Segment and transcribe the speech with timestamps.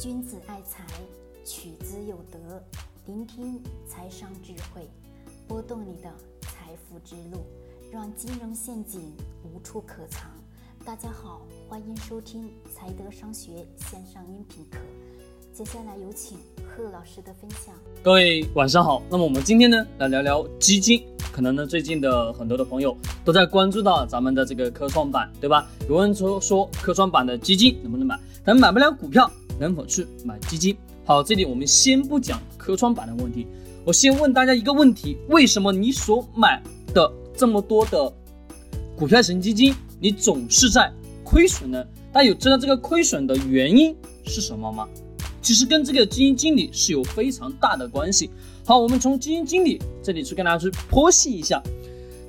[0.00, 0.84] 君子爱财，
[1.44, 2.60] 取之有德。
[3.06, 4.90] 聆听财商智慧，
[5.46, 7.46] 拨动你的财富之路，
[7.92, 9.00] 让金融陷阱
[9.44, 10.28] 无处可藏。
[10.84, 14.78] 大家好，欢迎收听财德商学线上音频课。
[15.52, 17.72] 接下来有请贺老师的分享。
[18.02, 21.06] 各位晚上好，那么我们今天呢来聊聊基金。
[21.32, 25.68] 可能呢最近的很多的朋友都在关注到咱们的这个科创板，对吧？
[25.88, 28.18] 有人说说科创板的基金能不能买？
[28.44, 30.76] 咱买不了股票，能否去买基金？
[31.04, 33.46] 好，这里我们先不讲科创板的问题，
[33.84, 36.62] 我先问大家一个问题：为什么你所买
[36.94, 38.12] 的这么多的
[38.96, 41.84] 股票型基金，你总是在亏损呢？
[42.12, 44.88] 大家有知道这个亏损的原因是什么吗？
[45.42, 48.30] 其实跟这个基金经理是有非常大的关系。
[48.64, 51.62] 好，我们从基金经理这里去跟大家去剖析一下，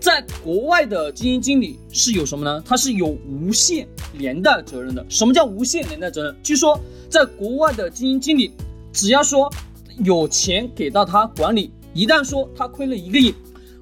[0.02, 2.62] 在国外的基金经理是有什么呢？
[2.66, 5.05] 他是有无限连带责任的。
[5.08, 6.36] 什么叫无限连带责任？
[6.44, 6.78] 据说
[7.16, 8.52] 在国外的基金经理，
[8.92, 9.50] 只要说
[10.04, 13.34] 有钱给到他管理，一旦说他亏了一个亿，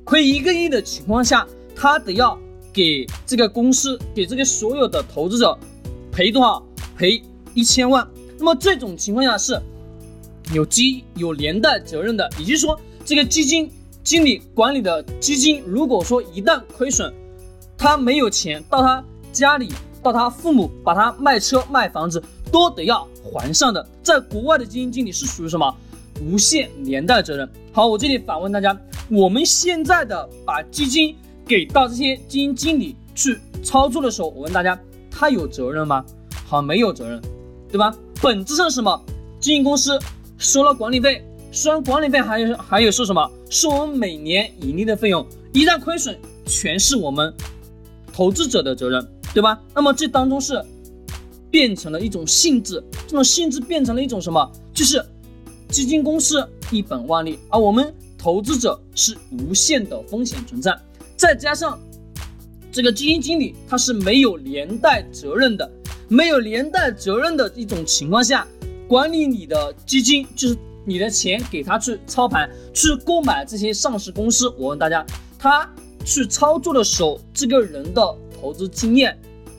[0.03, 2.37] 亏一个亿的情况下，他得要
[2.71, 5.57] 给这个公司，给这个所有的投资者
[6.11, 6.63] 赔多少？
[6.95, 7.19] 赔
[7.55, 8.07] 一千万。
[8.37, 9.59] 那么这种情况下是
[10.53, 13.67] 有基有连带责任的，也就是说，这个基金
[14.03, 17.11] 经理管理的基金，如果说一旦亏损，
[17.75, 19.71] 他没有钱到他家里，
[20.03, 22.23] 到他父母把他卖车卖房子
[22.53, 23.85] 都得要还上的。
[24.03, 25.75] 在国外的基金经理是属于什么
[26.21, 27.49] 无限连带责任？
[27.71, 28.79] 好，我这里反问大家，
[29.09, 31.15] 我们现在的把基金
[31.47, 34.79] 给到这些基金经理去操作的时候，我问大家，
[35.09, 36.05] 他有责任吗？
[36.45, 37.19] 好，没有责任，
[37.71, 37.91] 对吧？
[38.21, 39.03] 本质上是什么？
[39.39, 39.99] 基金公司
[40.37, 43.29] 收了管理费，收完管理费还有还有收什么？
[43.49, 45.25] 是我们每年盈利的费用。
[45.51, 47.33] 一旦亏损，全是我们
[48.13, 49.59] 投资者的责任，对吧？
[49.73, 50.63] 那么这当中是
[51.53, 54.51] 变成了一种性质，这种性质变成了一种什么？
[54.73, 54.99] 就是
[55.69, 60.75] 基金公司一本万利，而我们投资者是无限的风险存在。
[61.15, 61.79] 再加上
[62.71, 65.71] 这个基金经理他是没有连带责任的。
[66.07, 68.47] 没有连带责任的一种情况下，
[68.87, 74.49] 管理你的基金就是你的钱给他去操盘，去购买这些上市公司。
[74.57, 75.05] 我问大家，
[75.37, 75.71] 他
[76.03, 79.15] 去操作的时候，这个人的投资经验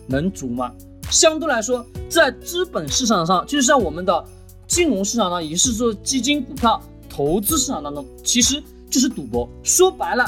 [0.08, 0.72] 能足吗？
[1.10, 4.24] 相对来说，在资本市场上，就是在我们的
[4.66, 9.48] 金融市场上，也是说基金、股票投资市场当中，其实就是赌博。
[9.62, 10.24] 说白了，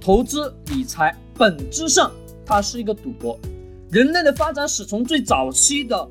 [0.00, 2.10] 投资理财本质上
[2.44, 3.38] 它是一个赌博。
[3.90, 6.08] 人类的发展史从最早期的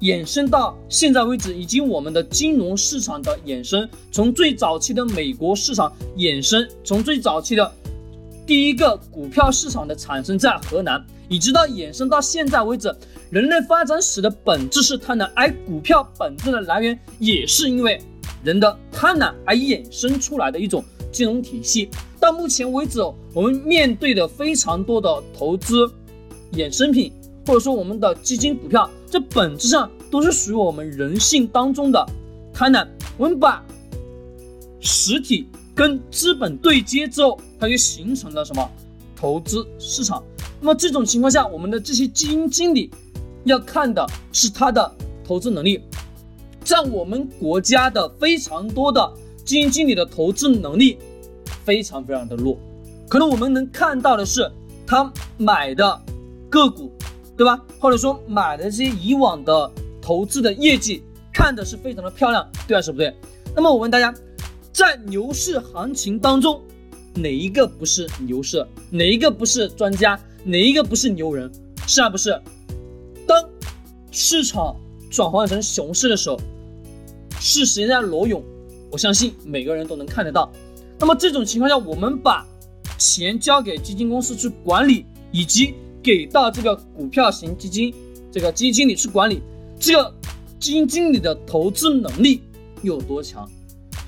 [0.00, 7.72] 衍生到现在为止，以及我们的金融市场的衍生，从最早期的美国市场衍生，从最早期的
[8.46, 12.94] 第一个股票市场的产生在河南，一直到衍生到现在为止，
[13.30, 18.00] 人类发展史的本质是贪婪，而股票本质的来源也是因为
[18.42, 21.88] 人的贪婪而衍生出来的一种金融体系。
[22.20, 23.00] 到目前为止，
[23.32, 25.90] 我们面对的非常多的投资。
[26.52, 27.12] 衍生品，
[27.46, 32.06] 或者说我们的基金、股票，这本质上都是属于我们人性当中的
[32.52, 32.86] 贪婪。
[33.16, 33.64] 我们把
[34.80, 38.70] 实体跟资本对接之后，它就形成了什么
[39.16, 40.22] 投资市场。
[40.60, 42.90] 那么这种情况下，我们的这些基金经理
[43.44, 45.82] 要看的是他的投资能力。
[46.62, 49.12] 在我们国家的非常多的
[49.44, 50.98] 基金经理的投资能力
[51.64, 52.58] 非常非常的弱，
[53.08, 54.50] 可能我们能看到的是
[54.86, 56.00] 他买的。
[56.50, 56.88] 个股，
[57.36, 57.60] 对吧？
[57.80, 59.68] 或者说买的这些以往的
[60.00, 61.02] 投资的业绩，
[61.32, 63.12] 看的是非常的漂亮，对还是不对？
[63.56, 64.14] 那么我问大家，
[64.74, 66.60] 在牛市行情当中，
[67.14, 68.66] 哪一个不是牛市？
[68.90, 70.18] 哪一个不是专家？
[70.42, 71.48] 哪一个不是牛人？
[71.86, 72.36] 是啊，不是？
[73.24, 73.48] 当
[74.10, 74.74] 市场
[75.12, 76.40] 转换成熊市的时候，
[77.38, 78.42] 是谁在裸泳？
[78.90, 80.52] 我相信每个人都能看得到。
[80.98, 82.44] 那么这种情况下，我们把
[82.98, 87.94] 钱交给基金公司去管理，以及给到这个股票型基金，
[88.32, 89.40] 这个基金经理去管理，
[89.78, 90.12] 这个
[90.58, 92.42] 基金经理的投资能力
[92.82, 93.48] 有多强？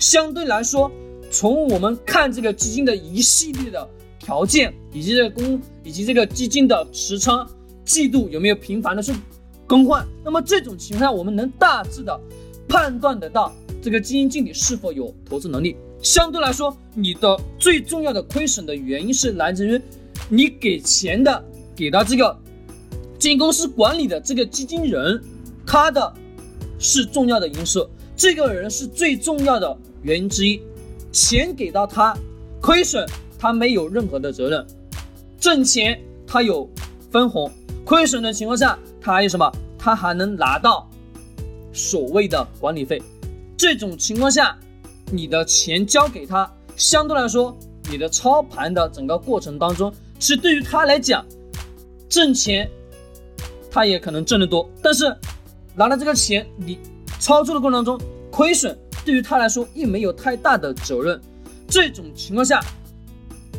[0.07, 0.89] 相对来说，
[1.33, 3.89] 从我们看这个基金的一系列的
[4.21, 7.45] 条件，以及这个公以及这个基金的持仓
[7.85, 9.13] 季度有没有频繁的去
[9.67, 12.21] 更换，那么这种情况下，我们能大致的
[12.69, 15.75] 判断得到这个基金经理是否有投资能力。
[16.01, 19.81] 相对来说，你的最重要的亏损的原因是来自于
[20.29, 21.45] 你给钱的。
[21.75, 22.39] 给到这个
[23.19, 25.21] 基金公司管理的这个基金人，
[25.67, 26.15] 他的
[26.79, 27.87] 是重要的因素，
[28.17, 29.77] 这个人是最重要的
[30.07, 30.63] 原因之一。
[31.11, 32.17] 钱给到他，
[32.61, 33.05] 亏损
[33.39, 34.65] 他没有任何的责任，
[35.41, 36.69] 挣钱他有
[37.11, 37.51] 分红，
[37.85, 39.51] 亏损的情况下他还有什么？
[39.79, 40.89] 他还能拿到
[41.73, 43.03] 所谓的管理费。
[43.57, 44.57] 这种情况下，
[45.11, 47.57] 你的钱交给他，相对来说，
[47.91, 51.25] 你的操盘的整个过程当中，其实对于他来讲，
[52.09, 52.69] 挣钱
[53.71, 55.05] 他也可能挣得多，但是
[55.75, 56.79] 拿了这个钱，你
[57.19, 57.99] 操作的过程当中
[58.31, 58.77] 亏损，
[59.07, 61.21] 对于他来说亦没有太大的责任。
[61.69, 62.61] 这种情况下，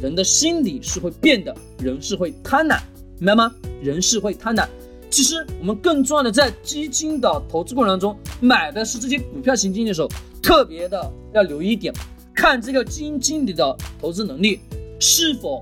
[0.02, 2.82] 人的心理是会变的，人是会贪婪，
[3.18, 3.56] 明白吗？
[3.82, 4.68] 人是会贪婪。
[5.10, 10.10] 其实我们更重要的，在基金的投资过程当中，买的是这些股票型基金的时候，
[10.44, 11.94] 特别的要留意一点，
[12.36, 14.60] 看这个基金经理的投资能力
[15.00, 15.62] 是否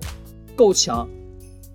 [0.56, 1.08] 够强，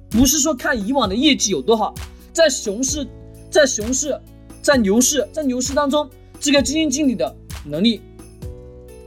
[0.08, 1.94] 不是说看以往的业绩有多好，
[2.32, 3.06] 在熊市、
[3.48, 4.20] 在熊市、
[4.60, 6.10] 在牛市、在牛市当中，
[6.40, 7.32] 这个基金经理的
[7.64, 8.00] 能力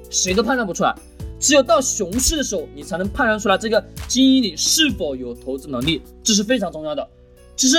[0.10, 0.96] 谁都判断不出来。
[1.40, 7.06] 只有到熊市的时候，你才能判断出来这个基金经理是否有投资能力，这是非常重要的。
[7.56, 7.78] 其实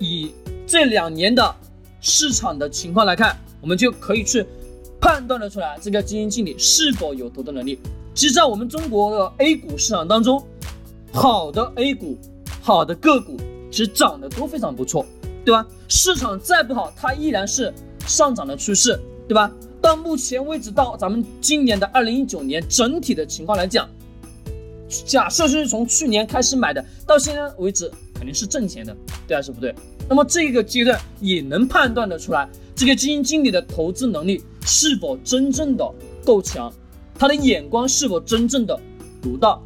[0.00, 0.32] 以
[0.66, 1.54] 这两年的
[2.00, 4.44] 市场的情况来看，我们就可以去
[5.00, 7.78] 判断得出来这个基金经理是否有投资能力。
[8.14, 10.44] 其实，在我们中国的 A 股市场当中，
[11.12, 12.18] 好的 A 股、
[12.60, 13.36] 好的个股
[13.70, 15.06] 其实涨得都非常不错，
[15.44, 15.64] 对吧？
[15.88, 17.72] 市场再不好，它依然是
[18.06, 18.98] 上涨的趋势，
[19.28, 19.52] 对吧？
[19.84, 23.86] 到目前为止，到咱们今年的二零一九年整体的情况来讲，
[25.04, 28.96] 假设是从去年开始买的，到现在为止肯定是挣钱的，
[29.26, 29.74] 对还是不对？
[30.08, 35.86] 那么这个阶段也能判断得出来，这个基金经理的投资能力是否真正的
[36.24, 36.72] 够强，
[37.18, 38.80] 他的眼光是否真正的
[39.20, 39.62] 独到。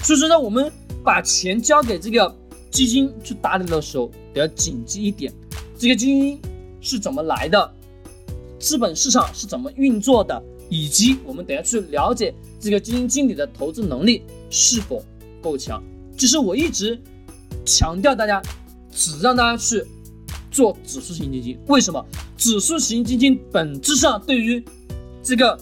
[0.00, 0.70] 所以说呢，我们
[1.02, 2.32] 把钱交给这个
[2.70, 5.32] 基金去打理的时候，得要谨记一点，
[5.76, 6.40] 这个基金
[6.80, 7.72] 是怎么来的。
[8.66, 15.00] 资本市场是怎么运作的，以及我们等下去了解这个基金经理的投资能力是否
[15.40, 15.80] 够强。
[16.18, 17.00] 其实我一直
[17.64, 18.42] 强调大家，
[18.90, 19.84] 只让大家去
[20.50, 21.56] 做指数型基金。
[21.68, 22.04] 为什么？
[22.36, 24.60] 指数型基金本质上对于
[25.22, 25.56] 这个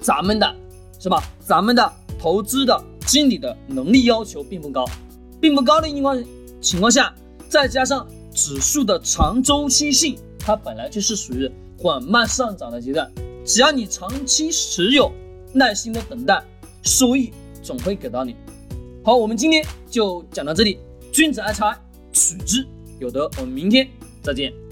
[0.00, 0.56] 咱们的，
[0.98, 1.22] 是吧？
[1.38, 4.86] 咱们的投资的经理的能力要求并不高，
[5.38, 6.24] 并不高的情况
[6.62, 7.14] 情况下，
[7.50, 11.50] 再加上指数的长周期性，它本来就是属于。
[11.78, 13.12] 缓慢上涨的阶段，
[13.44, 15.12] 只要你长期持有，
[15.52, 16.42] 耐心的等待，
[16.82, 17.30] 收益
[17.62, 18.34] 总会给到你。
[19.04, 20.78] 好，我们今天就讲到这里。
[21.12, 21.78] 君子爱财，
[22.12, 22.66] 取之
[22.98, 23.30] 有德。
[23.36, 23.86] 我们明天
[24.22, 24.65] 再见。